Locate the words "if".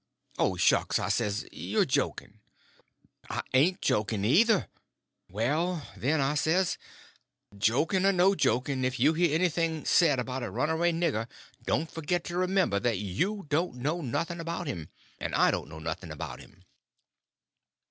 8.83-8.99